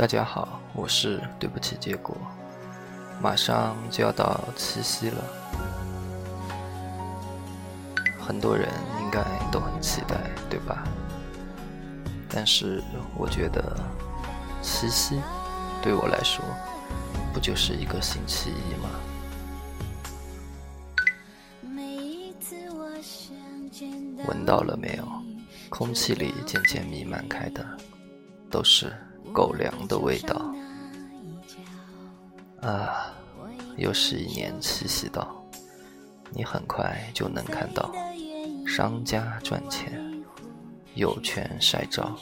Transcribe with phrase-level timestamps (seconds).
[0.00, 2.16] 大家好，我是对不起结果，
[3.20, 5.22] 马上就要到七夕了，
[8.18, 8.66] 很多人
[9.02, 9.22] 应该
[9.52, 10.16] 都很期待，
[10.48, 10.84] 对吧？
[12.30, 12.82] 但是
[13.14, 13.76] 我觉得
[14.62, 15.20] 七夕
[15.82, 16.42] 对我来说，
[17.34, 18.88] 不就是一个星期一吗？
[24.26, 25.06] 闻到了没有？
[25.68, 27.62] 空气里渐渐弥漫开的，
[28.50, 28.90] 都是。
[29.32, 30.54] 狗粮的味道
[32.60, 33.12] 啊！
[33.76, 35.42] 又是一年七夕到，
[36.30, 37.90] 你很快就能看到
[38.66, 39.98] 商家赚钱，
[40.94, 42.14] 有权晒照，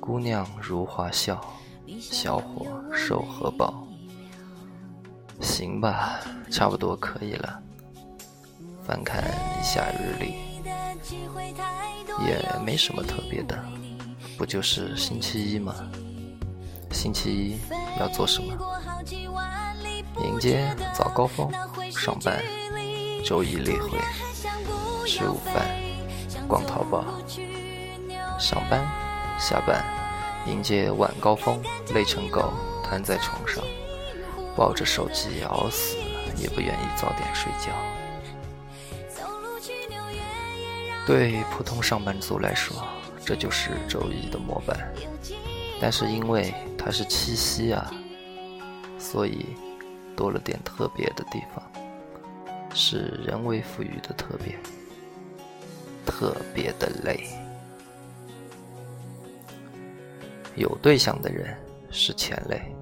[0.00, 1.40] 姑娘如花笑，
[2.00, 3.86] 小伙收荷包。
[5.40, 6.18] 行吧，
[6.50, 7.62] 差不多可以了。
[8.84, 10.34] 翻看一下日历，
[12.26, 13.56] 也没什么特别的，
[14.36, 15.74] 不就是星期一吗？
[16.90, 17.58] 星期一
[17.98, 18.56] 要做什么？
[20.24, 21.50] 迎接早高峰，
[21.92, 22.34] 上班；
[23.24, 23.98] 周一例会，
[25.06, 25.66] 吃午饭，
[26.48, 27.04] 逛淘宝；
[28.38, 28.84] 上班，
[29.38, 29.84] 下班，
[30.46, 31.62] 迎接晚高峰，
[31.94, 33.62] 累成狗，瘫在床上，
[34.56, 35.96] 抱着手机熬死，
[36.36, 37.72] 也不愿意早点睡觉。
[41.06, 42.84] 对普通上班族来说，
[43.24, 44.76] 这就是周一的模板。
[45.80, 47.92] 但是因为它是七夕啊，
[48.98, 49.44] 所以
[50.16, 51.62] 多了点特别的地方，
[52.72, 54.56] 是人为赋予的特别，
[56.06, 57.26] 特别的累。
[60.54, 61.54] 有对象的人
[61.90, 62.74] 是钱累，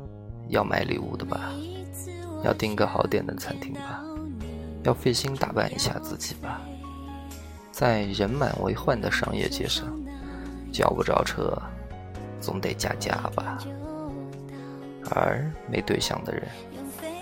[0.51, 1.51] 要买礼物的吧，
[2.45, 4.05] 要订个好点的餐厅吧，
[4.85, 6.61] 要费心打扮一下自己吧，
[7.73, 9.85] 在人满为患的商业街上，
[10.71, 11.61] 叫不着车。
[12.39, 13.59] 总得加价吧，
[15.11, 16.49] 而没对象的人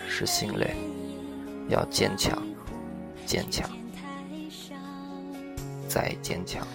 [0.09, 0.75] 是心累，
[1.69, 2.43] 要坚强，
[3.27, 3.69] 坚强，
[5.89, 6.67] 再坚强。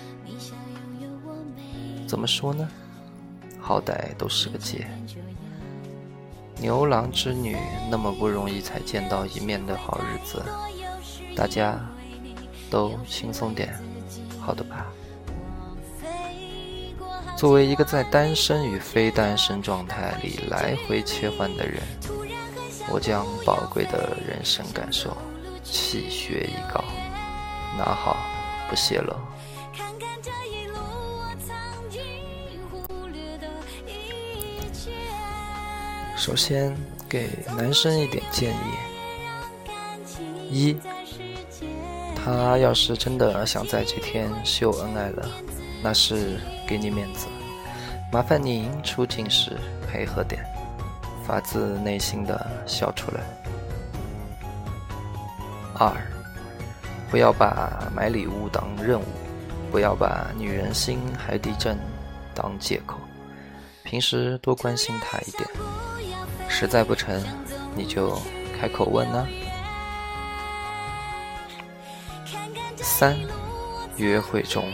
[2.07, 2.67] 怎么说呢？
[3.61, 4.87] 好歹都是个姐，
[6.59, 7.55] 牛郎织女
[7.91, 10.43] 那么不容易才见到一面的好日子，
[11.35, 11.79] 大家
[12.71, 13.77] 都轻松点，
[17.39, 21.81] 作为一个在单身与非单身状态里来回切换的人，
[22.89, 25.15] 我将宝贵的人生感受
[25.63, 26.83] 气血一告，
[27.77, 28.17] 拿好
[28.69, 29.13] 不泄露。
[36.17, 36.75] 首先
[37.07, 38.53] 给男生一点建
[40.51, 40.77] 议：一，
[42.13, 45.29] 他要是真的想在这天秀恩爱了。
[45.81, 47.27] 那是给你面子，
[48.11, 49.57] 麻烦您出镜时
[49.87, 50.43] 配合点，
[51.25, 53.21] 发自内心的笑出来。
[55.75, 55.95] 二，
[57.09, 59.05] 不要把买礼物当任务，
[59.71, 61.77] 不要把女人心海底针
[62.35, 62.97] 当借口，
[63.83, 65.49] 平时多关心她一点，
[66.49, 67.23] 实在不成，
[67.75, 68.19] 你就
[68.59, 69.25] 开口问呢。
[72.75, 73.15] 三，
[73.95, 74.65] 约会中。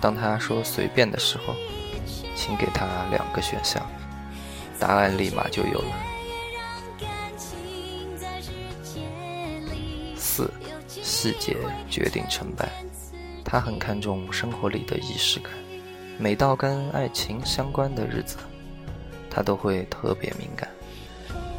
[0.00, 1.54] 当他说随便的时候，
[2.34, 3.84] 请给他两个选项，
[4.78, 5.94] 答案立马就有了。
[10.16, 10.50] 四，
[10.88, 11.56] 细节
[11.88, 12.68] 决定成败。
[13.44, 15.52] 他很看重生活里的仪式感，
[16.18, 18.36] 每到跟爱情相关的日子，
[19.30, 20.68] 他都会特别敏感。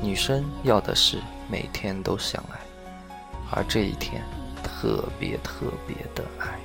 [0.02, 1.18] 女生要的是
[1.50, 2.60] 每天都相爱，
[3.52, 4.22] 而这一天
[4.64, 6.60] 特别特别的爱。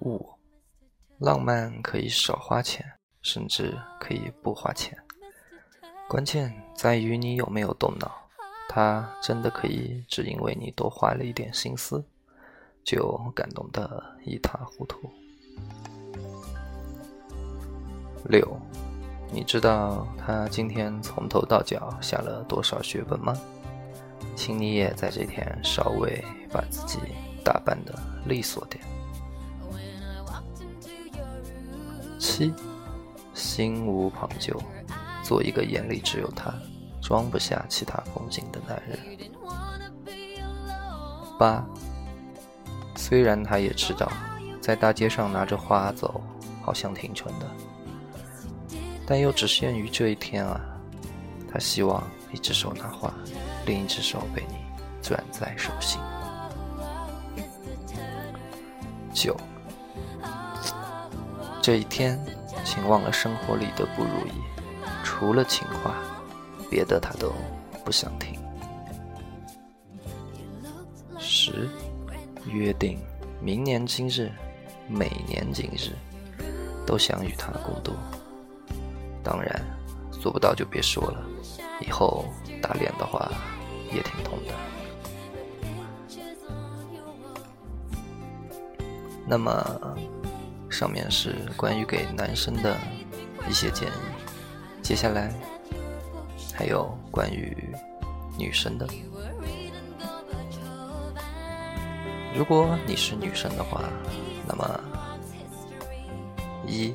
[0.00, 0.26] 五，
[1.18, 2.84] 浪漫可以少花钱，
[3.22, 4.96] 甚至可以不花钱，
[6.08, 8.10] 关键在于你有没有动脑。
[8.68, 12.04] 他真的可以只因为你多花了一点心思，
[12.84, 15.10] 就感动得一塌糊涂。
[18.26, 18.56] 六，
[19.32, 23.34] 你知道他今天从头到脚下了多少血本吗？
[24.36, 26.98] 请你也在这天稍微把自己
[27.44, 27.92] 打扮得
[28.24, 28.82] 利索点。
[32.20, 32.52] 七，
[33.32, 34.54] 心无旁骛，
[35.24, 36.52] 做一个眼里只有他，
[37.00, 38.98] 装不下其他风景的男人。
[41.38, 41.64] 八，
[42.94, 44.12] 虽然他也知道，
[44.60, 46.22] 在大街上拿着花走
[46.62, 47.46] 好像挺蠢的，
[49.06, 50.60] 但又只限于这一天啊。
[51.50, 53.12] 他希望一只手拿花，
[53.66, 54.56] 另一只手被你
[55.02, 55.98] 攥在手心。
[59.12, 59.36] 九，
[61.62, 62.18] 这一天，
[62.64, 64.32] 请忘了生活里的不如意，
[65.04, 65.94] 除了情话，
[66.70, 67.34] 别的他都
[67.84, 68.40] 不想听。
[71.18, 71.68] 十，
[72.46, 72.98] 约定
[73.42, 74.32] 明年今日，
[74.88, 75.92] 每年今日，
[76.86, 77.92] 都想与他共度。
[79.22, 79.62] 当然，
[80.10, 81.22] 做不到就别说了，
[81.86, 82.24] 以后
[82.62, 83.30] 打脸的话
[83.92, 84.54] 也挺痛的。
[89.26, 89.80] 那么，
[90.70, 92.76] 上面是关于给男生的
[93.48, 93.92] 一些建议，
[94.82, 95.30] 接下来
[96.54, 97.74] 还有关于
[98.38, 98.86] 女生的。
[102.34, 103.82] 如果你是女生的话，
[104.46, 104.80] 那么
[106.66, 106.94] 一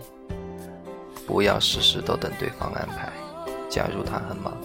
[1.28, 3.12] 不要事事都等对方安排。
[3.70, 4.56] 假如他很忙，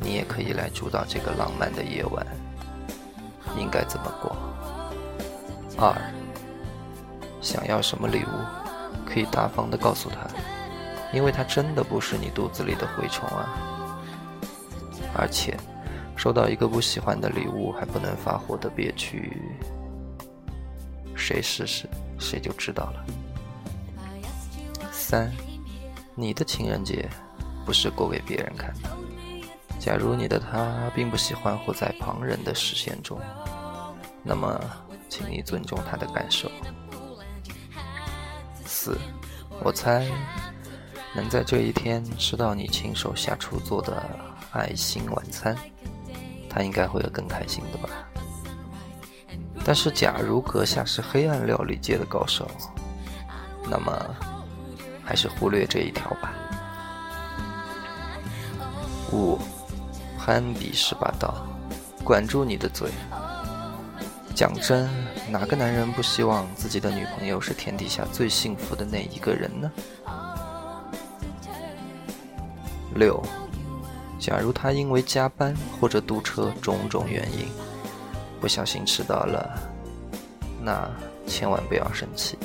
[0.00, 2.26] 你也可以来主导这个浪漫的夜晚，
[3.58, 4.34] 应该怎么过？
[5.76, 5.94] 二
[7.40, 10.26] 想要什么礼物，可以大方的告诉他，
[11.12, 13.48] 因为他真的不是你肚子里的蛔虫啊。
[15.14, 15.56] 而且，
[16.16, 19.40] 收到一个不喜欢的礼物还不能发火的憋屈。
[21.14, 21.88] 谁试试，
[22.18, 23.06] 谁就知道了。
[24.92, 25.32] 三，
[26.14, 27.08] 你的情人节
[27.64, 28.90] 不是过给别人看的。
[29.78, 33.18] 假如你的他并不喜欢活在旁人的视线中，
[34.22, 34.60] 那么，
[35.08, 36.50] 请你尊重他的感受。
[38.86, 38.96] 四，
[39.64, 40.06] 我猜，
[41.12, 44.00] 能在这一天吃到你亲手下厨做的
[44.52, 45.56] 爱心晚餐，
[46.48, 47.88] 他应该会有更开心的吧。
[49.64, 52.48] 但是，假如阁下是黑暗料理界的高手，
[53.68, 53.92] 那么
[55.04, 56.32] 还是忽略这一条吧。
[59.10, 59.36] 五，
[60.16, 61.44] 攀比十八道，
[62.04, 62.88] 管住你的嘴。
[64.36, 64.86] 讲真，
[65.30, 69.72] 哪个男人不希望自己的女朋友是天底下最幸福的那一个人呢？
[72.96, 73.18] 六，
[74.18, 77.48] 假如他因为加班或者堵车种种原因。
[78.38, 79.58] 不小心迟到了，
[80.60, 80.86] 那
[81.26, 82.36] 千万不要生气，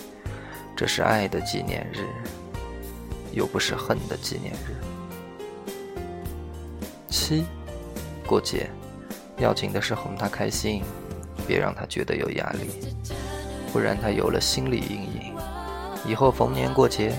[0.77, 2.07] 这是爱的纪念日，
[3.33, 4.77] 又不是恨的纪念日。
[7.09, 7.43] 七，
[8.25, 8.69] 过节，
[9.39, 10.81] 要紧的是哄他开心，
[11.47, 12.69] 别让他觉得有压力，
[13.71, 15.35] 不然他有了心理阴影，
[16.05, 17.13] 以后逢年过节，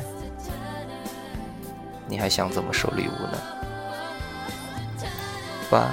[2.08, 3.38] 你还想怎么收礼物呢？
[5.70, 5.90] 八。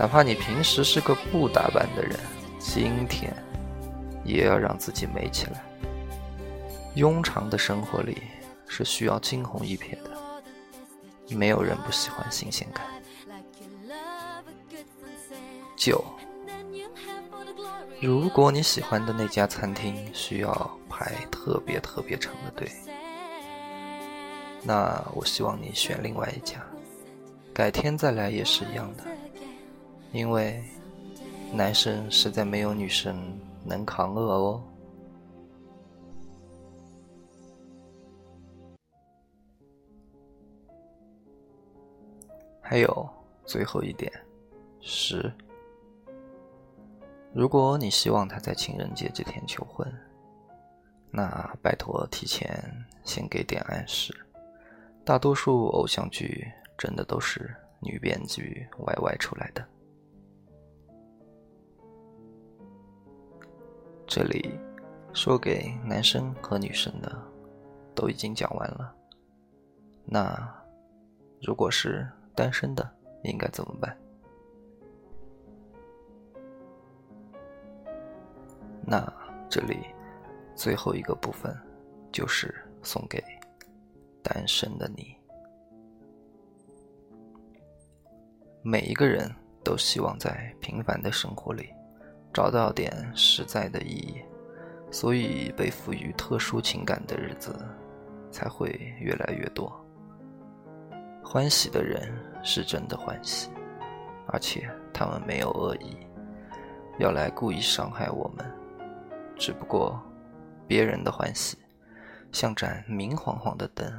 [0.00, 2.16] 哪怕你平时是个不打扮的人，
[2.60, 3.34] 今天
[4.24, 5.60] 也要让自己美起来。
[6.94, 8.22] 庸常的生活里
[8.68, 12.86] 是需要惊鸿一瞥的，没有人不喜欢新鲜感。
[15.76, 16.04] 九，
[18.00, 22.70] 如果你喜欢的那家餐厅需要排特别特别长的队，
[24.62, 26.64] 那我希望你选另外一家，
[27.52, 29.02] 改天再来也是一样的。
[30.12, 30.62] 因为
[31.52, 34.62] 男生实在没有女生能扛饿哦。
[42.60, 43.08] 还有
[43.44, 44.12] 最后一点，
[44.80, 45.32] 十。
[47.34, 49.86] 如果你希望他在情人节这天求婚，
[51.10, 51.28] 那
[51.62, 52.48] 拜托提前
[53.04, 54.14] 先给点暗示。
[55.04, 59.66] 大多数偶像剧真的都是女编剧 YY 出来的。
[64.06, 64.58] 这里
[65.12, 67.14] 说给男生和女生的
[67.94, 68.94] 都已经讲完了。
[70.04, 70.34] 那
[71.42, 72.90] 如果是单身的，
[73.22, 73.96] 应该怎么办？
[78.88, 79.06] 那
[79.48, 79.86] 这里
[80.54, 81.54] 最后一个部分
[82.10, 83.22] 就是送给
[84.22, 85.14] 单身的你。
[88.62, 89.30] 每一个人
[89.62, 91.68] 都希望在平凡的生活里。
[92.30, 94.22] 找到点实在的意义，
[94.90, 97.58] 所以被赋予特殊情感的日子
[98.30, 98.68] 才会
[99.00, 99.72] 越来越多。
[101.24, 102.14] 欢喜的人
[102.44, 103.50] 是真的欢喜，
[104.28, 105.96] 而且他们没有恶意，
[106.98, 108.46] 要来故意伤害我们。
[109.38, 110.02] 只不过，
[110.66, 111.56] 别人的欢喜
[112.32, 113.90] 像盏明晃晃的灯，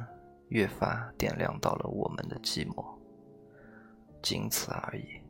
[0.48, 2.84] 越发点亮到了我们的寂寞，
[4.22, 5.20] 仅此而已。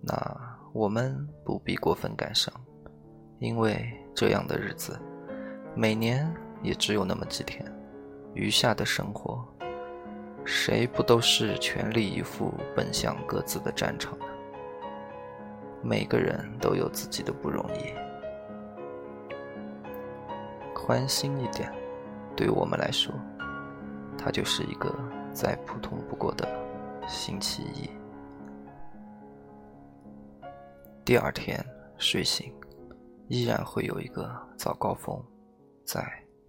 [0.00, 0.56] 那。
[0.72, 2.52] 我们不必过分感伤，
[3.38, 5.00] 因为这样的日子，
[5.74, 6.30] 每年
[6.62, 7.64] 也只有那么几天，
[8.34, 9.42] 余下的生活，
[10.44, 14.26] 谁不都是全力以赴奔向各自的战场呢？
[15.82, 18.05] 每个人都有自己的不容易。
[20.86, 21.68] 关心一点，
[22.36, 23.12] 对我们来说，
[24.16, 24.94] 它就是一个
[25.34, 26.46] 再普通不过的
[27.08, 27.90] 星期一。
[31.04, 31.58] 第二天
[31.98, 32.54] 睡醒，
[33.26, 35.20] 依然会有一个早高峰
[35.84, 36.00] 在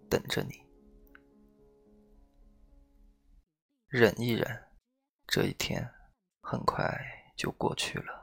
[0.08, 0.53] 等着你。
[3.88, 4.46] 忍一忍，
[5.25, 5.84] 这一天
[6.44, 6.88] 很快
[7.36, 8.16] 就过去了。